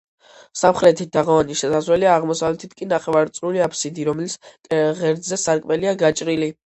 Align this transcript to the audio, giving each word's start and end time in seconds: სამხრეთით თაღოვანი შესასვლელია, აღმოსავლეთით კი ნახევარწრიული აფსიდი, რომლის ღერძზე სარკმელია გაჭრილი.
სამხრეთით 0.59 1.09
თაღოვანი 1.17 1.57
შესასვლელია, 1.59 2.15
აღმოსავლეთით 2.21 2.73
კი 2.79 2.87
ნახევარწრიული 2.93 3.61
აფსიდი, 3.67 4.07
რომლის 4.09 4.39
ღერძზე 5.03 5.39
სარკმელია 5.43 5.93
გაჭრილი. 6.05 6.49